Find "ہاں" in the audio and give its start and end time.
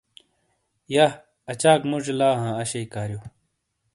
2.41-2.53